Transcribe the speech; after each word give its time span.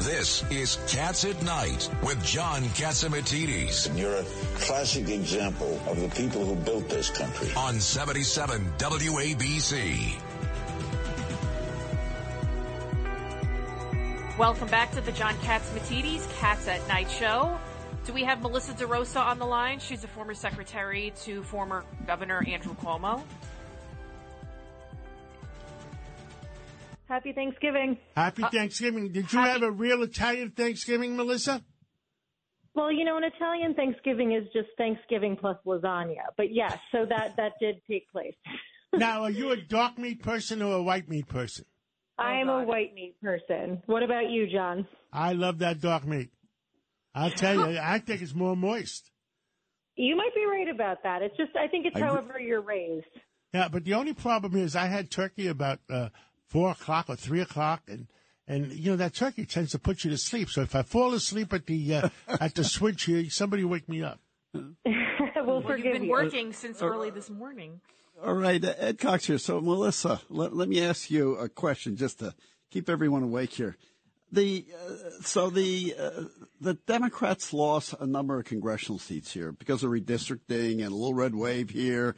This 0.00 0.42
is 0.50 0.78
Cats 0.88 1.26
at 1.26 1.42
Night 1.42 1.90
with 2.02 2.24
John 2.24 2.62
Catsimatidis 2.62 3.94
You're 3.98 4.14
a 4.16 4.24
classic 4.58 5.10
example 5.10 5.78
of 5.86 6.00
the 6.00 6.08
people 6.08 6.42
who 6.42 6.54
built 6.54 6.88
this 6.88 7.10
country. 7.10 7.50
on 7.54 7.78
77 7.78 8.64
WABC. 8.78 10.18
Welcome 14.38 14.68
back 14.68 14.90
to 14.92 15.02
the 15.02 15.12
John 15.12 15.34
Catsimatidis 15.40 16.32
Cats 16.38 16.66
at 16.66 16.86
Night 16.88 17.10
show. 17.10 17.60
Do 18.06 18.14
we 18.14 18.24
have 18.24 18.40
Melissa 18.40 18.72
DeRosa 18.72 19.20
on 19.20 19.38
the 19.38 19.44
line? 19.44 19.80
She's 19.80 20.02
a 20.02 20.08
former 20.08 20.32
secretary 20.32 21.12
to 21.24 21.42
former 21.42 21.84
Governor 22.06 22.42
Andrew 22.48 22.74
Cuomo. 22.76 23.22
Happy 27.10 27.32
Thanksgiving. 27.32 27.98
Happy 28.14 28.44
Thanksgiving. 28.52 29.10
Did 29.10 29.32
you 29.32 29.40
happy- 29.40 29.50
have 29.50 29.62
a 29.64 29.70
real 29.72 30.04
Italian 30.04 30.52
Thanksgiving, 30.52 31.16
Melissa? 31.16 31.64
Well, 32.72 32.92
you 32.92 33.04
know, 33.04 33.16
an 33.16 33.24
Italian 33.24 33.74
Thanksgiving 33.74 34.30
is 34.30 34.44
just 34.52 34.68
Thanksgiving 34.78 35.36
plus 35.36 35.56
lasagna. 35.66 36.22
But 36.36 36.54
yes, 36.54 36.78
so 36.92 37.04
that 37.06 37.34
that 37.36 37.54
did 37.60 37.82
take 37.90 38.08
place. 38.12 38.36
now, 38.92 39.22
are 39.22 39.30
you 39.30 39.50
a 39.50 39.56
dark 39.56 39.98
meat 39.98 40.22
person 40.22 40.62
or 40.62 40.76
a 40.76 40.82
white 40.82 41.08
meat 41.08 41.26
person? 41.26 41.64
I 42.16 42.34
am 42.34 42.48
a 42.48 42.62
white 42.62 42.94
meat 42.94 43.16
person. 43.20 43.82
What 43.86 44.04
about 44.04 44.30
you, 44.30 44.46
John? 44.46 44.86
I 45.12 45.32
love 45.32 45.58
that 45.58 45.80
dark 45.80 46.06
meat. 46.06 46.30
I'll 47.12 47.32
tell 47.32 47.72
you, 47.72 47.78
I 47.82 47.98
think 47.98 48.22
it's 48.22 48.34
more 48.34 48.54
moist. 48.54 49.10
You 49.96 50.14
might 50.14 50.32
be 50.32 50.44
right 50.44 50.68
about 50.72 51.02
that. 51.02 51.22
It's 51.22 51.36
just 51.36 51.56
I 51.56 51.66
think 51.66 51.86
it's 51.86 51.96
I 51.96 52.00
however 52.00 52.38
you're 52.38 52.60
raised. 52.60 53.06
Yeah, 53.52 53.66
but 53.66 53.84
the 53.84 53.94
only 53.94 54.14
problem 54.14 54.54
is 54.54 54.76
I 54.76 54.86
had 54.86 55.10
turkey 55.10 55.48
about 55.48 55.80
uh, 55.90 56.10
four 56.50 56.72
o'clock 56.72 57.06
or 57.08 57.16
three 57.16 57.40
o'clock, 57.40 57.82
and 57.88 58.08
and 58.46 58.72
you 58.72 58.90
know 58.90 58.96
that 58.96 59.14
turkey 59.14 59.46
tends 59.46 59.70
to 59.70 59.78
put 59.78 60.04
you 60.04 60.10
to 60.10 60.18
sleep. 60.18 60.50
So 60.50 60.60
if 60.62 60.74
I 60.74 60.82
fall 60.82 61.14
asleep 61.14 61.52
at 61.54 61.66
the 61.66 61.94
uh, 61.94 62.08
at 62.40 62.54
the 62.54 62.64
switch 62.64 63.04
here, 63.04 63.24
somebody 63.30 63.64
wake 63.64 63.88
me 63.88 64.02
up. 64.02 64.20
we'll 64.52 64.74
Well, 65.46 65.62
forgive 65.62 65.84
you've 65.84 65.94
been 65.94 66.04
you. 66.04 66.10
working 66.10 66.52
since 66.52 66.82
early 66.82 67.10
this 67.10 67.30
morning. 67.30 67.80
All 68.22 68.34
right, 68.34 68.62
uh, 68.62 68.74
Ed 68.76 68.98
Cox 68.98 69.26
here. 69.26 69.38
So, 69.38 69.60
Melissa, 69.62 70.20
let, 70.28 70.54
let 70.54 70.68
me 70.68 70.82
ask 70.84 71.10
you 71.10 71.36
a 71.36 71.48
question 71.48 71.96
just 71.96 72.18
to 72.18 72.34
keep 72.70 72.90
everyone 72.90 73.22
awake 73.22 73.52
here. 73.52 73.76
The 74.32 74.66
uh, 74.86 74.92
so 75.22 75.48
the 75.50 75.94
uh, 75.98 76.24
the 76.60 76.74
Democrats 76.74 77.52
lost 77.52 77.94
a 77.98 78.06
number 78.06 78.38
of 78.38 78.44
congressional 78.44 78.98
seats 78.98 79.32
here 79.32 79.52
because 79.52 79.82
of 79.82 79.90
redistricting 79.90 80.74
and 80.84 80.92
a 80.92 80.94
little 80.94 81.14
red 81.14 81.34
wave 81.34 81.70
here. 81.70 82.14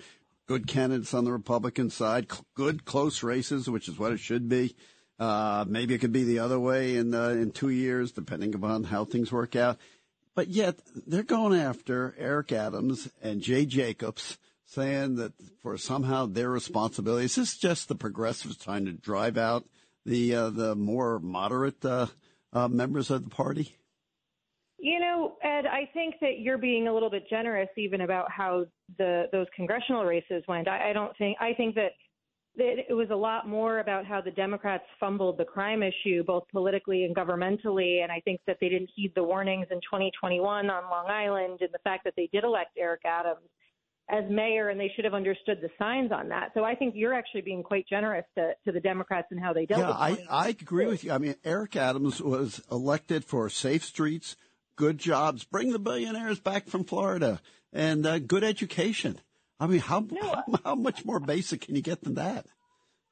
Good 0.53 0.67
candidates 0.67 1.15
on 1.15 1.25
the 1.25 1.33
Republican 1.33 1.89
side, 1.89 2.31
cl- 2.31 2.45
good 2.55 2.85
close 2.85 3.23
races, 3.23 3.71
which 3.71 3.89
is 3.89 3.99
what 3.99 4.13
it 4.13 4.21
should 4.21 4.51
be. 4.51 4.77
Uh, 5.19 5.65
maybe 5.67 5.95
it 5.95 5.99
could 6.01 6.13
be 6.13 6.25
the 6.25 6.41
other 6.41 6.61
way 6.61 6.97
in 6.97 7.15
uh, 7.15 7.29
in 7.29 7.53
two 7.53 7.71
years, 7.71 8.13
depending 8.13 8.55
upon 8.55 8.85
how 8.85 9.07
things 9.07 9.33
work 9.33 9.57
out. 9.57 9.79
But 10.35 10.49
yet 10.49 10.77
they're 11.07 11.23
going 11.23 11.59
after 11.59 12.15
Eric 12.19 12.53
Adams 12.53 13.09
and 13.23 13.41
Jay 13.41 13.65
Jacobs, 13.65 14.37
saying 14.67 15.17
that 15.17 15.33
for 15.63 15.79
somehow 15.79 16.27
their 16.27 16.51
responsibility. 16.51 17.25
Is 17.25 17.37
this 17.37 17.57
just 17.57 17.89
the 17.89 17.95
progressives 17.95 18.59
trying 18.59 18.85
to 18.85 18.93
drive 18.93 19.39
out 19.39 19.65
the 20.05 20.35
uh, 20.35 20.51
the 20.51 20.75
more 20.75 21.19
moderate 21.19 21.83
uh, 21.83 22.09
uh, 22.53 22.69
members 22.69 23.11
of 23.11 23.25
the 23.25 23.31
party? 23.31 23.79
You 24.83 24.99
know, 24.99 25.37
Ed, 25.45 25.65
I 25.65 25.89
think 25.95 26.17
that 26.21 26.41
you're 26.41 26.59
being 26.59 26.89
a 26.89 26.93
little 26.93 27.09
bit 27.09 27.31
generous 27.31 27.69
even 27.77 28.01
about 28.01 28.29
how 28.33 28.67
the 28.99 29.27
those 29.31 29.47
congressional 29.55 30.05
races 30.05 30.43
went. 30.49 30.67
I, 30.67 30.91
I 30.91 30.93
don't 30.93 31.17
think 31.17 31.37
I 31.41 31.55
think 31.55 31.77
that 31.77 31.93
that 32.57 32.75
it 32.89 32.93
was 32.93 33.09
a 33.11 33.15
lot 33.15 33.49
more 33.49 33.79
about 33.79 34.05
how 34.05 34.21
the 34.21 34.33
Democrats 34.33 34.83
fumbled 34.99 35.39
the 35.39 35.45
crime 35.45 35.85
issue, 35.85 36.25
both 36.25 36.43
politically 36.51 37.05
and 37.05 37.15
governmentally. 37.15 38.03
And 38.03 38.11
I 38.11 38.21
think 38.25 38.41
that 38.49 38.57
they 38.61 38.69
didn't 38.69 38.91
heed 38.97 39.13
the 39.15 39.23
warnings 39.23 39.69
in 39.71 39.77
2021 39.79 40.69
on 40.69 40.91
Long 40.91 41.07
Island 41.07 41.59
and 41.61 41.71
the 41.73 41.79
fact 41.85 42.03
that 42.03 42.15
they 42.17 42.29
did 42.33 42.43
elect 42.43 42.77
Eric 42.77 43.03
Adams 43.05 43.49
as 44.11 44.25
mayor 44.29 44.71
and 44.71 44.81
they 44.81 44.93
should 44.97 45.05
have 45.05 45.15
understood 45.15 45.61
the 45.63 45.71
signs 45.79 46.11
on 46.11 46.29
that. 46.31 46.51
So 46.55 46.65
I 46.65 46.75
think 46.75 46.95
you're 46.97 47.15
actually 47.15 47.43
being 47.43 47.63
quite 47.63 47.87
generous 47.89 48.25
to, 48.37 48.53
to 48.65 48.73
the 48.73 48.81
Democrats 48.81 49.29
and 49.31 49.39
how 49.39 49.53
they 49.53 49.65
dealt 49.65 49.81
Yeah, 49.81 49.87
with 49.87 50.29
I, 50.29 50.47
I 50.47 50.49
agree 50.49 50.87
with 50.87 51.05
you. 51.05 51.13
I 51.13 51.19
mean, 51.19 51.37
Eric 51.45 51.77
Adams 51.77 52.21
was 52.21 52.61
elected 52.71 53.25
for 53.25 53.49
safe 53.49 53.85
streets, 53.85 54.37
good 54.77 54.99
jobs, 54.99 55.45
bring 55.45 55.73
the 55.73 55.79
billionaires 55.79 56.41
back 56.41 56.69
from 56.69 56.85
Florida, 56.85 57.41
and 57.73 58.07
uh, 58.07 58.19
good 58.19 58.45
education. 58.45 59.21
I 59.61 59.67
mean, 59.67 59.81
how, 59.81 60.07
how 60.21 60.45
how 60.65 60.75
much 60.75 61.05
more 61.05 61.21
basic 61.21 61.63
can 61.63 61.77
you 61.77 61.83
get 61.83 62.03
than 62.03 62.15
that? 62.15 62.47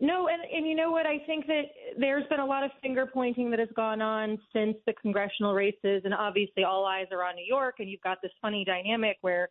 No, 0.03 0.29
and, 0.29 0.43
and 0.51 0.67
you 0.67 0.75
know 0.75 0.91
what? 0.91 1.05
I 1.05 1.19
think 1.27 1.47
that 1.47 1.65
there's 1.99 2.27
been 2.29 2.41
a 2.41 2.47
lot 2.47 2.65
of 2.65 2.71
finger 2.83 3.07
pointing 3.13 3.51
that 3.51 3.59
has 3.59 3.69
gone 3.77 4.01
on 4.01 4.39
since 4.53 4.77
the 4.87 4.95
congressional 4.95 5.53
races, 5.53 6.03
and 6.05 6.15
obviously 6.15 6.65
all 6.65 6.87
eyes 6.87 7.07
are 7.13 7.23
on 7.23 7.37
New 7.37 7.45
York, 7.47 7.77
and 7.79 7.91
you've 7.91 8.01
got 8.01 8.23
this 8.23 8.33
funny 8.41 8.65
dynamic 8.65 9.19
where 9.21 9.49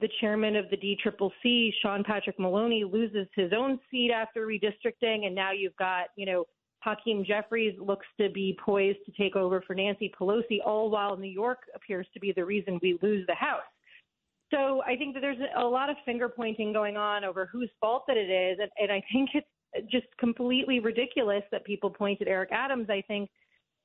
the 0.00 0.08
chairman 0.20 0.54
of 0.54 0.66
the 0.70 0.76
DCCC, 0.76 1.70
Sean 1.82 2.04
Patrick 2.04 2.38
Maloney, 2.38 2.84
loses 2.84 3.26
his 3.34 3.52
own 3.52 3.80
seat 3.90 4.12
after 4.14 4.46
redistricting, 4.46 5.26
and 5.26 5.34
now 5.34 5.50
you've 5.50 5.76
got, 5.76 6.06
you 6.14 6.26
know, 6.26 6.44
Hakeem 6.88 7.24
Jeffries 7.24 7.74
looks 7.78 8.06
to 8.18 8.30
be 8.30 8.56
poised 8.64 8.98
to 9.06 9.12
take 9.12 9.36
over 9.36 9.62
for 9.66 9.74
Nancy 9.74 10.10
Pelosi, 10.18 10.58
all 10.64 10.90
while 10.90 11.16
New 11.16 11.30
York 11.30 11.58
appears 11.74 12.06
to 12.14 12.20
be 12.20 12.32
the 12.32 12.44
reason 12.44 12.78
we 12.82 12.98
lose 13.02 13.26
the 13.26 13.34
House. 13.34 13.60
So 14.50 14.82
I 14.86 14.96
think 14.96 15.14
that 15.14 15.20
there's 15.20 15.38
a 15.56 15.64
lot 15.64 15.90
of 15.90 15.96
finger 16.06 16.28
pointing 16.28 16.72
going 16.72 16.96
on 16.96 17.24
over 17.24 17.48
whose 17.52 17.70
fault 17.80 18.04
that 18.08 18.16
it 18.16 18.30
is, 18.30 18.58
and, 18.60 18.70
and 18.78 18.90
I 18.90 19.02
think 19.12 19.30
it's 19.34 19.90
just 19.90 20.06
completely 20.18 20.80
ridiculous 20.80 21.42
that 21.52 21.64
people 21.64 21.90
point 21.90 22.22
at 22.22 22.28
Eric 22.28 22.50
Adams. 22.52 22.88
I 22.88 23.02
think, 23.06 23.28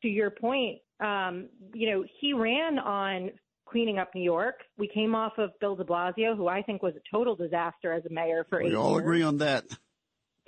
to 0.02 0.08
your 0.08 0.32
point, 0.32 0.80
um, 1.02 1.50
you 1.74 1.92
know, 1.92 2.06
he 2.22 2.32
ran 2.32 2.80
on 2.80 3.32
cleaning 3.68 3.98
up 3.98 4.16
New 4.16 4.22
York. 4.22 4.62
We 4.78 4.88
came 4.88 5.16
off 5.16 5.34
of 5.38 5.52
Bill 5.60 5.76
De 5.76 5.84
Blasio, 5.84 6.38
who 6.38 6.48
I 6.48 6.62
think 6.62 6.82
was 6.82 6.94
a 6.96 7.16
total 7.16 7.36
disaster 7.36 7.92
as 7.92 8.06
a 8.06 8.10
mayor 8.10 8.46
for 8.50 8.62
eight 8.62 8.68
years. 8.68 8.74
We 8.74 8.82
all 8.82 8.98
agree 8.98 9.24
on 9.24 9.40
that. 9.40 9.66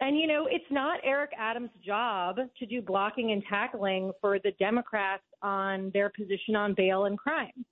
and 0.00 0.18
you 0.18 0.26
know, 0.26 0.46
it's 0.50 0.64
not 0.70 1.00
Eric 1.04 1.30
Adams' 1.38 1.70
job 1.84 2.36
to 2.58 2.66
do 2.66 2.82
blocking 2.82 3.32
and 3.32 3.42
tackling 3.48 4.12
for 4.20 4.38
the 4.38 4.52
Democrats 4.58 5.24
on 5.42 5.90
their 5.94 6.10
position 6.10 6.54
on 6.54 6.74
bail 6.74 7.06
and 7.06 7.18
crime. 7.18 7.64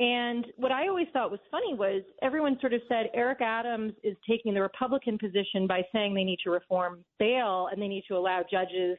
And 0.00 0.46
what 0.56 0.70
I 0.70 0.86
always 0.86 1.08
thought 1.12 1.30
was 1.30 1.40
funny 1.50 1.74
was 1.74 2.02
everyone 2.22 2.56
sort 2.60 2.72
of 2.72 2.80
said 2.88 3.10
Eric 3.14 3.40
Adams 3.40 3.94
is 4.04 4.16
taking 4.28 4.54
the 4.54 4.62
Republican 4.62 5.18
position 5.18 5.66
by 5.66 5.82
saying 5.92 6.14
they 6.14 6.24
need 6.24 6.38
to 6.44 6.50
reform 6.50 7.04
bail 7.18 7.68
and 7.70 7.82
they 7.82 7.88
need 7.88 8.04
to 8.08 8.16
allow 8.16 8.44
judges 8.48 8.96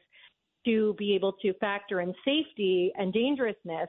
to 0.66 0.94
be 0.98 1.14
able 1.14 1.32
to 1.40 1.54
factor 1.54 2.02
in 2.02 2.14
safety 2.22 2.92
and 2.98 3.14
dangerousness 3.14 3.88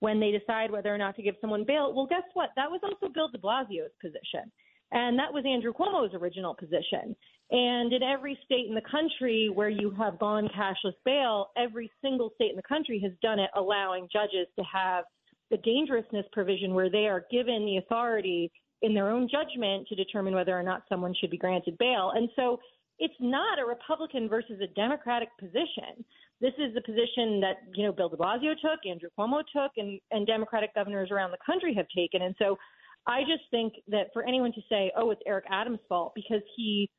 when 0.00 0.18
they 0.18 0.32
decide 0.32 0.70
whether 0.70 0.92
or 0.92 0.98
not 0.98 1.14
to 1.16 1.22
give 1.22 1.36
someone 1.40 1.64
bail. 1.64 1.92
Well, 1.94 2.06
guess 2.06 2.22
what? 2.34 2.50
That 2.56 2.70
was 2.70 2.80
also 2.82 3.12
Bill 3.12 3.28
de 3.28 3.38
Blasio's 3.38 3.92
position. 4.00 4.50
And 4.90 5.18
that 5.18 5.32
was 5.32 5.44
Andrew 5.46 5.72
Cuomo's 5.72 6.14
original 6.14 6.54
position. 6.54 7.14
And 7.50 7.92
in 7.92 8.02
every 8.02 8.38
state 8.44 8.66
in 8.68 8.74
the 8.74 8.82
country 8.82 9.50
where 9.52 9.70
you 9.70 9.90
have 9.92 10.18
gone 10.18 10.48
cashless 10.48 10.94
bail, 11.04 11.48
every 11.56 11.90
single 12.02 12.30
state 12.34 12.50
in 12.50 12.56
the 12.56 12.62
country 12.62 13.00
has 13.02 13.12
done 13.22 13.38
it, 13.38 13.50
allowing 13.56 14.08
judges 14.12 14.46
to 14.58 14.64
have 14.64 15.04
the 15.50 15.56
dangerousness 15.58 16.26
provision 16.32 16.74
where 16.74 16.90
they 16.90 17.06
are 17.06 17.24
given 17.30 17.64
the 17.64 17.78
authority 17.78 18.52
in 18.82 18.92
their 18.94 19.10
own 19.10 19.28
judgment 19.30 19.88
to 19.88 19.94
determine 19.94 20.34
whether 20.34 20.58
or 20.58 20.62
not 20.62 20.82
someone 20.88 21.14
should 21.18 21.30
be 21.30 21.38
granted 21.38 21.76
bail. 21.78 22.12
And 22.14 22.28
so 22.36 22.60
it's 22.98 23.14
not 23.18 23.58
a 23.58 23.64
Republican 23.64 24.28
versus 24.28 24.60
a 24.62 24.66
Democratic 24.74 25.30
position. 25.40 26.04
This 26.40 26.52
is 26.58 26.74
the 26.74 26.82
position 26.82 27.40
that, 27.40 27.56
you 27.74 27.84
know, 27.84 27.92
Bill 27.92 28.10
de 28.10 28.16
Blasio 28.16 28.54
took, 28.60 28.84
Andrew 28.88 29.08
Cuomo 29.18 29.42
took, 29.52 29.72
and, 29.78 29.98
and 30.10 30.26
Democratic 30.26 30.74
governors 30.74 31.10
around 31.10 31.30
the 31.30 31.38
country 31.44 31.74
have 31.74 31.86
taken. 31.96 32.22
And 32.22 32.34
so 32.38 32.58
I 33.06 33.22
just 33.22 33.44
think 33.50 33.74
that 33.88 34.08
for 34.12 34.26
anyone 34.26 34.52
to 34.52 34.60
say, 34.68 34.92
oh, 34.96 35.10
it's 35.10 35.22
Eric 35.26 35.46
Adams' 35.50 35.80
fault 35.88 36.12
because 36.14 36.42
he 36.56 36.90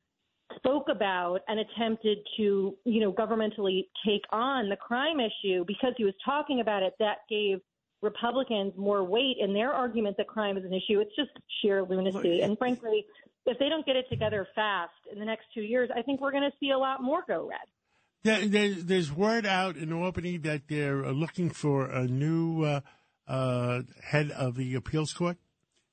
spoke 0.56 0.88
about 0.90 1.40
and 1.48 1.60
attempted 1.60 2.18
to, 2.36 2.76
you 2.84 3.00
know, 3.00 3.12
governmentally 3.12 3.86
take 4.06 4.22
on 4.30 4.68
the 4.68 4.76
crime 4.76 5.18
issue 5.20 5.64
because 5.66 5.92
he 5.96 6.04
was 6.04 6.14
talking 6.24 6.60
about 6.60 6.82
it, 6.82 6.94
that 6.98 7.18
gave 7.28 7.60
Republicans 8.02 8.72
more 8.76 9.04
weight 9.04 9.36
in 9.40 9.52
their 9.52 9.72
argument 9.72 10.16
that 10.16 10.26
crime 10.26 10.56
is 10.56 10.64
an 10.64 10.72
issue. 10.72 11.00
It's 11.00 11.14
just 11.16 11.30
sheer 11.60 11.82
lunacy. 11.82 12.40
And 12.40 12.56
frankly, 12.56 13.04
if 13.46 13.58
they 13.58 13.68
don't 13.68 13.84
get 13.84 13.96
it 13.96 14.06
together 14.08 14.46
fast 14.54 14.92
in 15.12 15.18
the 15.18 15.24
next 15.24 15.46
two 15.54 15.62
years, 15.62 15.90
I 15.94 16.02
think 16.02 16.20
we're 16.20 16.32
going 16.32 16.50
to 16.50 16.56
see 16.58 16.70
a 16.70 16.78
lot 16.78 17.02
more 17.02 17.22
go 17.26 17.48
red. 17.48 18.50
There's, 18.50 18.84
there's 18.84 19.12
word 19.12 19.46
out 19.46 19.76
in 19.76 19.92
Albany 19.92 20.36
that 20.38 20.68
they're 20.68 21.04
uh, 21.04 21.12
looking 21.12 21.48
for 21.50 21.86
a 21.86 22.06
new 22.06 22.64
uh, 22.64 22.80
uh, 23.26 23.82
head 24.02 24.30
of 24.30 24.56
the 24.56 24.74
appeals 24.74 25.12
court. 25.12 25.38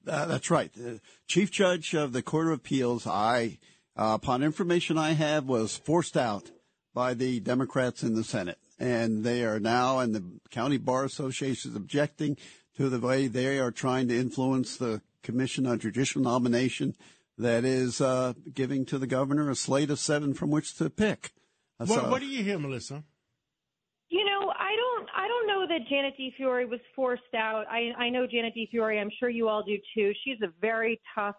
Uh, 0.06 0.26
that's 0.26 0.50
right. 0.50 0.72
The 0.74 1.02
chief 1.28 1.52
judge 1.52 1.94
of 1.94 2.14
the 2.14 2.22
Court 2.22 2.48
of 2.48 2.54
Appeals, 2.54 3.06
I, 3.06 3.60
uh, 3.98 4.12
upon 4.22 4.44
information 4.44 4.98
I 4.98 5.14
have, 5.14 5.46
was 5.46 5.76
forced 5.78 6.16
out 6.18 6.52
by 6.94 7.14
the 7.14 7.40
Democrats 7.40 8.04
in 8.04 8.16
the 8.16 8.24
Senate. 8.24 8.58
And 8.80 9.24
they 9.24 9.44
are 9.44 9.60
now, 9.60 10.00
and 10.00 10.14
the 10.14 10.24
County 10.52 10.78
Bar 10.78 11.04
Association 11.06 11.72
is 11.72 11.78
objecting 11.78 12.38
to 12.76 12.90
the 12.90 13.00
way 13.00 13.28
they 13.28 13.58
are 13.60 13.72
trying 13.72 14.08
to 14.10 14.16
influence 14.18 14.78
the 14.78 15.02
Commission 15.24 15.66
on 15.66 15.80
Judicial 15.80 16.22
Nomination 16.22 16.96
that 17.40 17.66
is 17.66 18.00
uh, 18.02 18.34
giving 18.54 18.86
to 18.86 18.98
the 19.00 19.08
governor 19.08 19.50
a 19.50 19.56
slate 19.56 19.90
of 19.90 20.00
seven 20.00 20.34
from 20.34 20.52
which 20.52 20.76
to 20.78 20.90
pick. 20.90 21.32
Uh, 21.80 21.86
What, 21.86 22.02
so- 22.04 22.10
what 22.10 22.20
do 22.22 22.28
you 22.28 22.44
hear, 22.44 22.60
Melissa? 22.60 23.04
You 24.10 24.24
know, 24.24 24.50
I 24.58 24.74
don't 24.76 25.10
I 25.14 25.28
don't 25.28 25.48
know 25.48 25.68
that 25.68 25.88
Janet 25.90 26.14
DiFiore 26.18 26.70
was 26.70 26.80
forced 26.96 27.34
out. 27.36 27.66
I, 27.70 27.92
I 27.98 28.10
know 28.10 28.26
Janet 28.26 28.54
DiFiore. 28.56 29.02
I'm 29.02 29.10
sure 29.20 29.28
you 29.28 29.50
all 29.50 29.64
do 29.64 29.78
too. 29.94 30.14
She's 30.24 30.38
a 30.42 30.48
very 30.62 31.02
tough, 31.14 31.36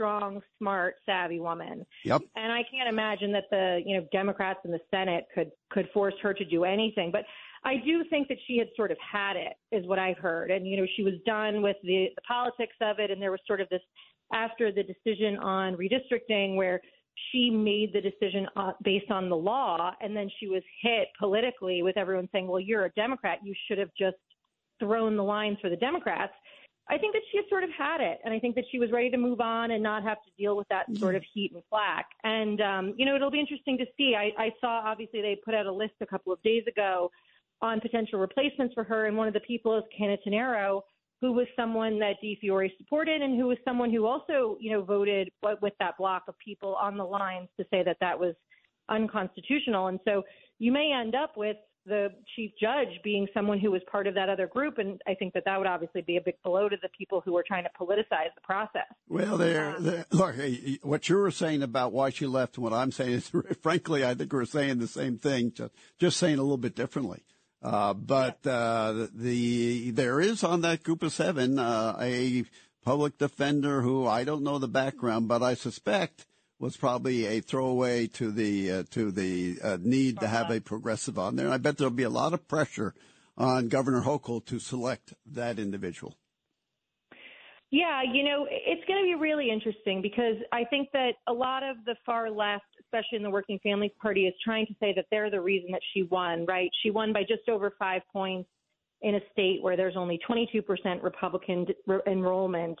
strong, 0.00 0.40
smart, 0.58 0.94
savvy 1.04 1.40
woman. 1.40 1.84
Yep. 2.06 2.22
And 2.34 2.50
I 2.50 2.62
can't 2.70 2.88
imagine 2.88 3.30
that 3.32 3.44
the 3.50 3.82
you 3.84 3.98
know 3.98 4.06
Democrats 4.12 4.60
in 4.64 4.70
the 4.70 4.80
Senate 4.90 5.26
could 5.34 5.50
could 5.70 5.90
force 5.92 6.14
her 6.22 6.32
to 6.32 6.44
do 6.44 6.64
anything. 6.64 7.10
But 7.12 7.24
I 7.64 7.76
do 7.84 8.02
think 8.08 8.28
that 8.28 8.38
she 8.46 8.56
had 8.56 8.68
sort 8.76 8.90
of 8.90 8.96
had 8.98 9.36
it, 9.36 9.52
is 9.70 9.86
what 9.86 9.98
I've 9.98 10.16
heard. 10.16 10.50
And 10.50 10.66
you 10.66 10.78
know 10.78 10.86
she 10.96 11.02
was 11.02 11.14
done 11.26 11.60
with 11.60 11.76
the, 11.82 12.06
the 12.16 12.22
politics 12.22 12.74
of 12.80 12.98
it, 12.98 13.10
and 13.10 13.20
there 13.20 13.30
was 13.30 13.40
sort 13.46 13.60
of 13.60 13.68
this 13.68 13.82
after 14.32 14.72
the 14.72 14.82
decision 14.82 15.36
on 15.38 15.76
redistricting 15.76 16.56
where 16.56 16.80
she 17.30 17.50
made 17.50 17.92
the 17.92 18.00
decision 18.00 18.46
uh, 18.56 18.72
based 18.82 19.10
on 19.10 19.28
the 19.28 19.36
law, 19.36 19.92
and 20.00 20.16
then 20.16 20.30
she 20.38 20.46
was 20.46 20.62
hit 20.80 21.08
politically 21.18 21.82
with 21.82 21.98
everyone 21.98 22.26
saying, 22.32 22.46
"Well, 22.48 22.60
you're 22.60 22.86
a 22.86 22.92
Democrat. 22.92 23.40
You 23.44 23.54
should 23.68 23.76
have 23.76 23.90
just 23.98 24.16
thrown 24.78 25.18
the 25.18 25.24
lines 25.24 25.58
for 25.60 25.68
the 25.68 25.76
Democrats." 25.76 26.32
I 26.90 26.98
think 26.98 27.14
that 27.14 27.22
she 27.30 27.38
had 27.38 27.46
sort 27.48 27.62
of 27.62 27.70
had 27.70 28.00
it, 28.00 28.18
and 28.24 28.34
I 28.34 28.38
think 28.40 28.56
that 28.56 28.64
she 28.70 28.78
was 28.78 28.90
ready 28.90 29.10
to 29.10 29.16
move 29.16 29.40
on 29.40 29.70
and 29.70 29.82
not 29.82 30.02
have 30.02 30.18
to 30.24 30.30
deal 30.36 30.56
with 30.56 30.68
that 30.68 30.86
sort 30.98 31.14
of 31.14 31.22
heat 31.32 31.52
and 31.54 31.62
flack. 31.70 32.06
And 32.24 32.60
um, 32.60 32.94
you 32.96 33.06
know, 33.06 33.14
it'll 33.14 33.30
be 33.30 33.40
interesting 33.40 33.78
to 33.78 33.86
see. 33.96 34.14
I, 34.16 34.32
I 34.36 34.50
saw 34.60 34.82
obviously 34.84 35.22
they 35.22 35.38
put 35.44 35.54
out 35.54 35.66
a 35.66 35.72
list 35.72 35.94
a 36.00 36.06
couple 36.06 36.32
of 36.32 36.42
days 36.42 36.64
ago 36.66 37.10
on 37.62 37.80
potential 37.80 38.18
replacements 38.18 38.74
for 38.74 38.84
her, 38.84 39.06
and 39.06 39.16
one 39.16 39.28
of 39.28 39.34
the 39.34 39.40
people 39.40 39.78
is 39.78 39.84
Cannataro 39.98 40.82
who 41.20 41.32
was 41.32 41.46
someone 41.54 41.98
that 41.98 42.16
DiFiore 42.24 42.70
supported 42.78 43.20
and 43.20 43.38
who 43.38 43.46
was 43.46 43.58
someone 43.64 43.90
who 43.92 44.06
also, 44.06 44.56
you 44.58 44.72
know, 44.72 44.82
voted 44.82 45.30
with 45.60 45.74
that 45.78 45.96
block 45.98 46.24
of 46.28 46.34
people 46.38 46.74
on 46.76 46.96
the 46.96 47.04
lines 47.04 47.48
to 47.58 47.66
say 47.70 47.82
that 47.82 47.98
that 48.00 48.18
was 48.18 48.34
unconstitutional. 48.88 49.88
And 49.88 50.00
so 50.06 50.22
you 50.58 50.72
may 50.72 50.92
end 50.98 51.14
up 51.14 51.36
with 51.36 51.56
the 51.86 52.08
chief 52.36 52.52
judge 52.60 52.88
being 53.02 53.26
someone 53.32 53.58
who 53.58 53.70
was 53.70 53.82
part 53.90 54.06
of 54.06 54.14
that 54.14 54.28
other 54.28 54.46
group, 54.46 54.78
and 54.78 55.00
I 55.06 55.14
think 55.14 55.34
that 55.34 55.44
that 55.46 55.58
would 55.58 55.66
obviously 55.66 56.02
be 56.02 56.16
a 56.16 56.20
big 56.20 56.34
blow 56.44 56.68
to 56.68 56.76
the 56.82 56.88
people 56.96 57.20
who 57.24 57.32
were 57.32 57.44
trying 57.46 57.64
to 57.64 57.70
politicize 57.80 58.34
the 58.34 58.40
process. 58.42 58.86
Well, 59.08 59.38
there, 59.38 59.76
Um, 59.76 60.04
look, 60.10 60.36
what 60.82 61.08
you 61.08 61.16
were 61.16 61.30
saying 61.30 61.62
about 61.62 61.92
why 61.92 62.10
she 62.10 62.26
left, 62.26 62.56
and 62.56 62.64
what 62.64 62.72
I'm 62.72 62.92
saying 62.92 63.12
is, 63.12 63.32
frankly, 63.62 64.04
I 64.04 64.14
think 64.14 64.32
we're 64.32 64.44
saying 64.44 64.78
the 64.78 64.88
same 64.88 65.18
thing, 65.18 65.52
just, 65.52 65.72
just 65.98 66.16
saying 66.18 66.38
a 66.38 66.42
little 66.42 66.56
bit 66.56 66.74
differently. 66.74 67.22
Uh, 67.62 67.92
but 67.92 68.46
uh, 68.46 69.08
the 69.12 69.90
there 69.90 70.18
is 70.18 70.42
on 70.42 70.62
that 70.62 70.82
group 70.82 71.02
of 71.02 71.12
seven 71.12 71.58
uh, 71.58 71.94
a 72.00 72.44
public 72.82 73.18
defender 73.18 73.82
who 73.82 74.06
I 74.06 74.24
don't 74.24 74.42
know 74.42 74.58
the 74.58 74.68
background, 74.68 75.28
but 75.28 75.42
I 75.42 75.54
suspect 75.54 76.24
was 76.60 76.76
probably 76.76 77.26
a 77.26 77.40
throwaway 77.40 78.06
to 78.06 78.30
the 78.30 78.70
uh, 78.70 78.82
to 78.90 79.10
the 79.10 79.58
uh, 79.64 79.78
need 79.80 80.20
to 80.20 80.28
have 80.28 80.50
a 80.50 80.60
progressive 80.60 81.18
on 81.18 81.34
there. 81.34 81.46
And 81.46 81.54
I 81.54 81.58
bet 81.58 81.78
there'll 81.78 81.90
be 81.90 82.02
a 82.02 82.10
lot 82.10 82.34
of 82.34 82.46
pressure 82.46 82.94
on 83.36 83.68
Governor 83.68 84.02
Hochul 84.02 84.44
to 84.46 84.58
select 84.58 85.14
that 85.26 85.58
individual. 85.58 86.14
Yeah, 87.72 88.02
you 88.02 88.24
know, 88.24 88.46
it's 88.50 88.84
going 88.86 88.98
to 89.00 89.04
be 89.04 89.14
really 89.14 89.48
interesting 89.48 90.02
because 90.02 90.34
I 90.52 90.64
think 90.64 90.88
that 90.92 91.12
a 91.28 91.32
lot 91.32 91.62
of 91.62 91.76
the 91.86 91.94
far 92.04 92.28
left, 92.28 92.64
especially 92.80 93.16
in 93.16 93.22
the 93.22 93.30
Working 93.30 93.60
Families 93.62 93.92
Party, 94.02 94.26
is 94.26 94.34
trying 94.44 94.66
to 94.66 94.74
say 94.80 94.92
that 94.96 95.06
they're 95.10 95.30
the 95.30 95.40
reason 95.40 95.70
that 95.70 95.80
she 95.94 96.02
won, 96.02 96.44
right? 96.46 96.68
She 96.82 96.90
won 96.90 97.12
by 97.12 97.22
just 97.22 97.48
over 97.48 97.72
five 97.78 98.02
points 98.12 98.50
in 99.02 99.14
a 99.14 99.20
state 99.32 99.62
where 99.62 99.76
there's 99.76 99.96
only 99.96 100.20
22% 100.28 101.02
Republican 101.02 101.66
enrollment. 102.06 102.78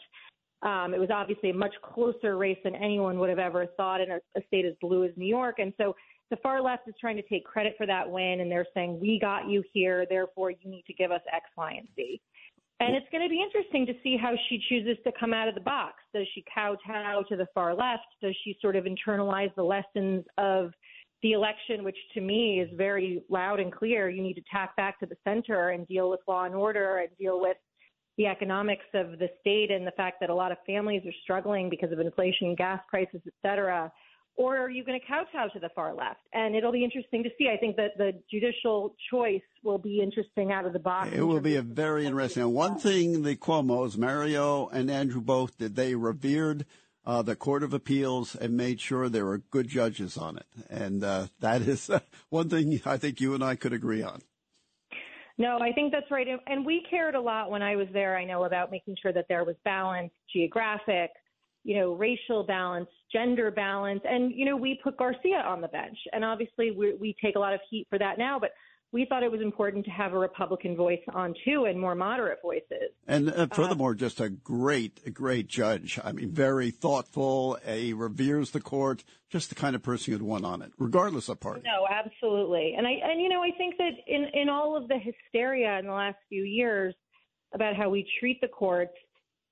Um, 0.62 0.92
it 0.94 1.00
was 1.00 1.08
obviously 1.10 1.50
a 1.50 1.54
much 1.54 1.74
closer 1.82 2.36
race 2.36 2.58
than 2.64 2.74
anyone 2.74 3.18
would 3.18 3.30
have 3.30 3.38
ever 3.38 3.66
thought 3.76 4.00
in 4.00 4.10
a, 4.10 4.18
a 4.36 4.42
state 4.46 4.66
as 4.66 4.74
blue 4.80 5.04
as 5.04 5.10
New 5.16 5.26
York. 5.26 5.58
And 5.58 5.72
so 5.78 5.94
the 6.30 6.36
far 6.36 6.60
left 6.60 6.86
is 6.86 6.94
trying 7.00 7.16
to 7.16 7.22
take 7.22 7.44
credit 7.44 7.74
for 7.76 7.86
that 7.86 8.08
win, 8.08 8.40
and 8.40 8.50
they're 8.50 8.66
saying, 8.74 9.00
we 9.00 9.18
got 9.18 9.48
you 9.48 9.64
here, 9.72 10.06
therefore 10.08 10.50
you 10.50 10.70
need 10.70 10.84
to 10.86 10.94
give 10.94 11.10
us 11.10 11.22
X, 11.32 11.46
Y, 11.56 11.72
and 11.72 11.88
Z. 11.96 12.20
And 12.78 12.94
it's 12.94 13.06
going 13.12 13.22
to 13.22 13.28
be 13.28 13.42
interesting 13.42 13.84
to 13.86 13.92
see 14.02 14.16
how 14.16 14.34
she 14.48 14.62
chooses 14.68 14.96
to 15.04 15.12
come 15.18 15.34
out 15.34 15.48
of 15.48 15.54
the 15.54 15.60
box. 15.60 15.96
Does 16.14 16.26
she 16.34 16.42
kowtow 16.54 17.22
to 17.28 17.36
the 17.36 17.46
far 17.52 17.74
left? 17.74 18.06
Does 18.22 18.34
she 18.42 18.56
sort 18.60 18.74
of 18.74 18.84
internalize 18.84 19.54
the 19.54 19.62
lessons 19.62 20.24
of 20.38 20.72
the 21.22 21.32
election, 21.32 21.84
which 21.84 21.98
to 22.14 22.22
me 22.22 22.60
is 22.60 22.70
very 22.78 23.22
loud 23.28 23.60
and 23.60 23.70
clear? 23.70 24.08
You 24.08 24.22
need 24.22 24.34
to 24.34 24.42
tack 24.50 24.74
back 24.76 24.98
to 25.00 25.06
the 25.06 25.16
center 25.24 25.70
and 25.70 25.86
deal 25.88 26.08
with 26.08 26.20
law 26.26 26.44
and 26.44 26.54
order 26.54 26.98
and 26.98 27.08
deal 27.18 27.38
with 27.38 27.58
the 28.20 28.26
economics 28.26 28.84
of 28.92 29.18
the 29.18 29.28
state 29.40 29.70
and 29.70 29.86
the 29.86 29.92
fact 29.92 30.20
that 30.20 30.28
a 30.28 30.34
lot 30.34 30.52
of 30.52 30.58
families 30.66 31.02
are 31.06 31.16
struggling 31.22 31.70
because 31.70 31.90
of 31.90 32.00
inflation, 32.00 32.54
gas 32.54 32.80
prices, 32.90 33.20
et 33.26 33.32
cetera 33.40 33.90
or 34.40 34.56
are 34.56 34.70
you 34.70 34.82
going 34.82 34.98
to 34.98 35.06
kowtow 35.06 35.48
to 35.52 35.58
the 35.58 35.68
far 35.74 35.94
left? 35.94 36.20
And 36.32 36.56
it'll 36.56 36.72
be 36.72 36.82
interesting 36.82 37.22
to 37.24 37.30
see. 37.36 37.50
I 37.52 37.58
think 37.58 37.76
that 37.76 37.98
the 37.98 38.12
judicial 38.30 38.94
choice 39.10 39.42
will 39.62 39.76
be 39.76 40.00
interesting 40.00 40.50
out 40.50 40.64
of 40.64 40.72
the 40.72 40.78
box. 40.78 41.10
It 41.12 41.20
will 41.20 41.40
be 41.40 41.56
a 41.56 41.62
very 41.62 42.06
interesting. 42.06 42.44
And 42.44 42.54
one 42.54 42.78
thing 42.78 43.22
the 43.22 43.36
Cuomo's, 43.36 43.98
Mario 43.98 44.68
and 44.68 44.90
Andrew 44.90 45.20
both 45.20 45.58
did, 45.58 45.76
they 45.76 45.94
revered 45.94 46.64
uh, 47.04 47.20
the 47.20 47.36
Court 47.36 47.62
of 47.62 47.74
Appeals 47.74 48.34
and 48.34 48.56
made 48.56 48.80
sure 48.80 49.10
there 49.10 49.26
were 49.26 49.38
good 49.38 49.68
judges 49.68 50.16
on 50.16 50.38
it. 50.38 50.46
And 50.70 51.04
uh, 51.04 51.26
that 51.40 51.60
is 51.60 51.90
uh, 51.90 52.00
one 52.30 52.48
thing 52.48 52.80
I 52.86 52.96
think 52.96 53.20
you 53.20 53.34
and 53.34 53.44
I 53.44 53.56
could 53.56 53.74
agree 53.74 54.02
on. 54.02 54.22
No, 55.40 55.58
I 55.58 55.72
think 55.72 55.90
that's 55.90 56.10
right. 56.10 56.28
And- 56.46 56.66
we 56.66 56.82
cared 56.90 57.14
a 57.14 57.20
lot 57.20 57.50
when 57.50 57.62
I 57.62 57.74
was 57.74 57.88
there, 57.94 58.14
I 58.14 58.26
know, 58.26 58.44
about 58.44 58.70
making 58.70 58.96
sure 59.00 59.10
that 59.14 59.24
there 59.30 59.42
was 59.42 59.56
balance, 59.64 60.12
geographic, 60.30 61.12
you 61.64 61.76
know, 61.78 61.94
racial 61.94 62.44
balance, 62.44 62.90
gender 63.10 63.50
balance. 63.50 64.02
And, 64.04 64.32
you 64.32 64.44
know, 64.44 64.54
we 64.54 64.78
put 64.84 64.98
Garcia 64.98 65.40
on 65.40 65.62
the 65.62 65.68
bench. 65.68 65.96
And 66.12 66.26
obviously 66.26 66.72
we, 66.72 66.94
we 66.94 67.16
take 67.22 67.36
a 67.36 67.38
lot 67.38 67.54
of 67.54 67.60
heat 67.70 67.86
for 67.88 67.98
that 67.98 68.18
now, 68.18 68.38
but 68.38 68.50
we 68.92 69.04
thought 69.04 69.22
it 69.22 69.30
was 69.30 69.40
important 69.40 69.84
to 69.84 69.90
have 69.90 70.12
a 70.12 70.18
Republican 70.18 70.76
voice 70.76 71.00
on 71.14 71.34
too 71.44 71.66
and 71.66 71.78
more 71.78 71.94
moderate 71.94 72.40
voices. 72.42 72.90
And 73.06 73.30
uh, 73.30 73.46
furthermore, 73.52 73.94
just 73.94 74.20
a 74.20 74.28
great, 74.28 75.14
great 75.14 75.46
judge. 75.46 76.00
I 76.02 76.12
mean, 76.12 76.32
very 76.32 76.70
thoughtful. 76.70 77.58
He 77.64 77.92
reveres 77.92 78.50
the 78.50 78.60
court. 78.60 79.04
Just 79.30 79.48
the 79.48 79.54
kind 79.54 79.76
of 79.76 79.82
person 79.82 80.12
who'd 80.12 80.22
want 80.22 80.44
on 80.44 80.60
it, 80.60 80.72
regardless 80.76 81.28
of 81.28 81.38
party. 81.38 81.62
No, 81.64 81.86
absolutely. 81.88 82.74
And 82.76 82.84
I 82.84 82.94
and 83.04 83.20
you 83.20 83.28
know, 83.28 83.42
I 83.42 83.52
think 83.56 83.76
that 83.78 83.92
in 84.08 84.26
in 84.34 84.48
all 84.48 84.76
of 84.76 84.88
the 84.88 84.98
hysteria 84.98 85.78
in 85.78 85.86
the 85.86 85.92
last 85.92 86.16
few 86.28 86.42
years 86.42 86.94
about 87.54 87.76
how 87.76 87.88
we 87.88 88.04
treat 88.18 88.40
the 88.40 88.48
courts, 88.48 88.92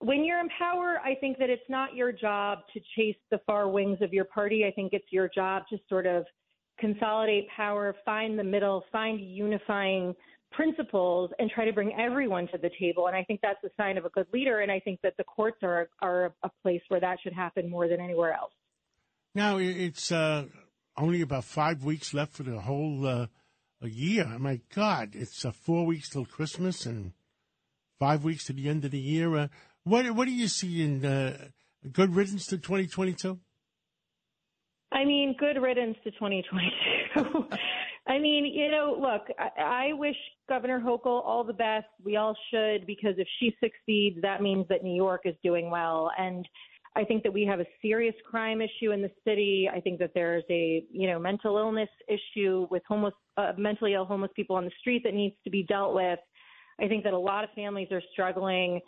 when 0.00 0.24
you're 0.24 0.40
in 0.40 0.48
power, 0.58 1.00
I 1.04 1.14
think 1.14 1.38
that 1.38 1.48
it's 1.48 1.68
not 1.68 1.94
your 1.94 2.10
job 2.10 2.58
to 2.72 2.80
chase 2.96 3.16
the 3.30 3.38
far 3.46 3.68
wings 3.68 3.98
of 4.00 4.12
your 4.12 4.24
party. 4.24 4.64
I 4.66 4.72
think 4.72 4.92
it's 4.92 5.12
your 5.12 5.28
job 5.32 5.62
to 5.70 5.78
sort 5.88 6.06
of 6.06 6.24
consolidate 6.78 7.48
power, 7.54 7.94
find 8.04 8.38
the 8.38 8.44
middle, 8.44 8.84
find 8.92 9.20
unifying 9.20 10.14
principles 10.50 11.30
and 11.38 11.50
try 11.50 11.64
to 11.64 11.72
bring 11.72 11.92
everyone 11.98 12.48
to 12.48 12.58
the 12.58 12.70
table 12.80 13.06
and 13.06 13.14
I 13.14 13.22
think 13.24 13.40
that's 13.42 13.62
a 13.64 13.68
sign 13.76 13.98
of 13.98 14.04
a 14.04 14.08
good 14.10 14.26
leader 14.32 14.60
and 14.60 14.72
I 14.72 14.80
think 14.80 15.00
that 15.02 15.14
the 15.18 15.24
courts 15.24 15.58
are 15.62 15.88
are 16.00 16.32
a 16.42 16.50
place 16.62 16.80
where 16.88 17.00
that 17.00 17.18
should 17.22 17.34
happen 17.34 17.68
more 17.68 17.86
than 17.86 18.00
anywhere 18.00 18.32
else. 18.32 18.52
Now 19.34 19.58
it's 19.58 20.10
uh, 20.10 20.46
only 20.96 21.20
about 21.20 21.44
five 21.44 21.84
weeks 21.84 22.14
left 22.14 22.32
for 22.32 22.44
the 22.44 22.60
whole 22.60 23.06
uh, 23.06 23.26
year. 23.82 24.26
My 24.38 24.60
God, 24.74 25.10
it's 25.14 25.44
uh, 25.44 25.52
four 25.52 25.86
weeks 25.86 26.08
till 26.08 26.24
Christmas 26.24 26.86
and 26.86 27.12
five 27.98 28.24
weeks 28.24 28.44
to 28.46 28.52
the 28.52 28.68
end 28.68 28.84
of 28.84 28.90
the 28.90 28.98
year. 28.98 29.36
Uh, 29.36 29.48
what 29.84 30.10
what 30.12 30.26
do 30.26 30.32
you 30.32 30.48
see 30.48 30.82
in 30.82 31.04
uh, 31.04 31.48
good 31.92 32.14
riddance 32.14 32.46
to 32.46 32.58
2022? 32.58 33.38
I 34.92 35.04
mean, 35.04 35.36
good 35.38 35.60
riddance 35.60 35.96
to 36.04 36.10
2022. 36.12 37.46
I 38.06 38.18
mean, 38.18 38.46
you 38.46 38.70
know, 38.70 38.96
look, 38.98 39.28
I, 39.38 39.90
I 39.90 39.92
wish 39.92 40.16
Governor 40.48 40.80
Hochul 40.80 41.22
all 41.24 41.44
the 41.44 41.52
best. 41.52 41.86
We 42.02 42.16
all 42.16 42.34
should, 42.50 42.86
because 42.86 43.14
if 43.18 43.28
she 43.38 43.54
succeeds, 43.62 44.20
that 44.22 44.40
means 44.40 44.66
that 44.68 44.82
New 44.82 44.94
York 44.94 45.22
is 45.26 45.34
doing 45.44 45.70
well. 45.70 46.10
And 46.18 46.48
I 46.96 47.04
think 47.04 47.22
that 47.22 47.32
we 47.32 47.44
have 47.44 47.60
a 47.60 47.66
serious 47.82 48.14
crime 48.28 48.62
issue 48.62 48.92
in 48.92 49.02
the 49.02 49.10
city. 49.24 49.68
I 49.72 49.78
think 49.78 49.98
that 49.98 50.12
there's 50.14 50.44
a, 50.48 50.82
you 50.90 51.06
know, 51.06 51.18
mental 51.18 51.58
illness 51.58 51.90
issue 52.08 52.66
with 52.70 52.82
homeless, 52.88 53.14
uh, 53.36 53.52
mentally 53.58 53.92
ill 53.92 54.06
homeless 54.06 54.30
people 54.34 54.56
on 54.56 54.64
the 54.64 54.72
street 54.80 55.02
that 55.04 55.12
needs 55.12 55.36
to 55.44 55.50
be 55.50 55.64
dealt 55.64 55.94
with. 55.94 56.18
I 56.80 56.88
think 56.88 57.04
that 57.04 57.12
a 57.12 57.18
lot 57.18 57.44
of 57.44 57.50
families 57.54 57.88
are 57.92 58.02
struggling. 58.12 58.80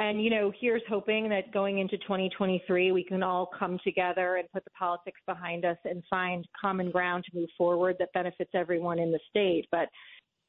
And, 0.00 0.22
you 0.22 0.28
know, 0.28 0.52
here's 0.60 0.82
hoping 0.88 1.28
that 1.28 1.52
going 1.52 1.78
into 1.78 1.96
2023, 1.98 2.90
we 2.90 3.04
can 3.04 3.22
all 3.22 3.48
come 3.56 3.78
together 3.84 4.36
and 4.36 4.50
put 4.50 4.64
the 4.64 4.70
politics 4.70 5.20
behind 5.24 5.64
us 5.64 5.76
and 5.84 6.02
find 6.10 6.46
common 6.60 6.90
ground 6.90 7.24
to 7.30 7.38
move 7.38 7.48
forward 7.56 7.96
that 8.00 8.12
benefits 8.12 8.50
everyone 8.54 8.98
in 8.98 9.12
the 9.12 9.20
state. 9.30 9.68
But, 9.70 9.88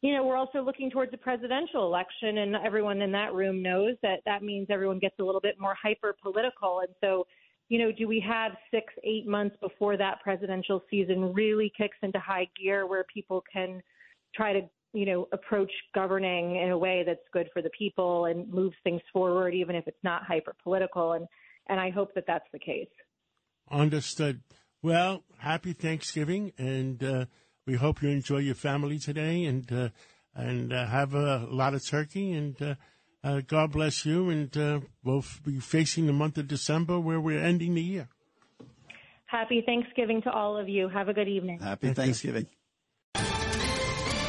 you 0.02 0.14
know, 0.14 0.26
we're 0.26 0.36
also 0.36 0.62
looking 0.62 0.90
towards 0.90 1.14
a 1.14 1.18
presidential 1.18 1.86
election, 1.86 2.40
and 2.40 2.56
everyone 2.56 3.02
in 3.02 3.12
that 3.12 3.36
room 3.36 3.62
knows 3.62 3.96
that 4.02 4.22
that 4.26 4.42
means 4.42 4.68
everyone 4.72 4.98
gets 4.98 5.16
a 5.20 5.24
little 5.24 5.42
bit 5.42 5.60
more 5.60 5.76
hyper 5.80 6.16
political. 6.24 6.80
And 6.80 6.90
so, 7.00 7.28
you 7.70 7.78
know, 7.78 7.92
do 7.92 8.08
we 8.08 8.20
have 8.28 8.54
six, 8.72 8.94
eight 9.04 9.28
months 9.28 9.56
before 9.62 9.96
that 9.98 10.22
presidential 10.22 10.84
season 10.90 11.34
really 11.34 11.72
kicks 11.78 11.98
into 12.02 12.20
high 12.20 12.48
gear 12.60 12.88
where 12.88 13.06
people 13.14 13.44
can 13.52 13.82
try 14.36 14.54
to 14.54 14.62
you 14.96 15.06
know, 15.06 15.28
approach 15.32 15.72
governing 15.94 16.56
in 16.56 16.72
a 16.72 16.78
way 16.78 17.04
that's 17.06 17.20
good 17.34 17.50
for 17.54 17.62
the 17.62 17.70
people 17.78 18.26
and 18.26 18.52
moves 18.52 18.76
things 18.84 19.02
forward, 19.12 19.54
even 19.54 19.76
if 19.76 19.88
it's 19.88 20.04
not 20.04 20.24
hyper 20.24 20.56
political. 20.64 21.14
And, 21.14 21.28
and 21.68 21.80
I 21.80 21.90
hope 21.90 22.16
that 22.16 22.26
that's 22.26 22.48
the 22.52 22.60
case. 22.60 22.88
Understood. 23.70 24.42
Well, 24.82 25.24
happy 25.40 25.74
Thanksgiving, 25.74 26.54
and 26.58 27.04
uh, 27.04 27.26
we 27.66 27.76
hope 27.76 28.02
you 28.02 28.10
enjoy 28.10 28.38
your 28.38 28.56
family 28.56 29.00
today. 29.00 29.44
And 29.46 29.72
uh, 29.72 29.90
and 30.36 30.74
uh, 30.74 30.86
have 30.86 31.14
a 31.14 31.48
lot 31.50 31.74
of 31.74 31.86
turkey. 31.86 32.34
And 32.34 32.62
uh, 32.62 32.76
uh, 33.24 33.42
God 33.48 33.72
bless 33.72 34.06
you. 34.06 34.30
And 34.30 34.56
uh, 34.56 34.82
we'll 35.04 35.20
f- 35.20 35.42
be 35.44 35.60
facing 35.60 36.06
the 36.06 36.14
month 36.14 36.38
of 36.38 36.48
December 36.48 37.00
where 37.00 37.20
we're 37.20 37.42
ending 37.42 37.74
the 37.74 37.82
year. 37.82 38.10
Happy 39.26 39.64
Thanksgiving 39.66 40.22
to 40.24 40.32
all 40.32 40.58
of 40.58 40.70
you. 40.70 40.88
Have 40.90 41.10
a 41.10 41.14
good 41.14 41.28
evening. 41.28 41.60
Happy 41.60 41.94
Thanksgiving. 41.94 42.48